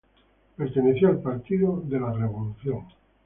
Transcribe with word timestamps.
Perteneció 0.55 1.09
al 1.09 1.19
Partido 1.19 1.79
de 1.85 1.99
la 1.99 2.11
Revolución. 2.11 2.85